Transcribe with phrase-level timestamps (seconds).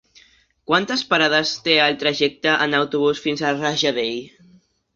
[0.71, 4.21] Quantes parades té el trajecte en autobús fins a Rajadell?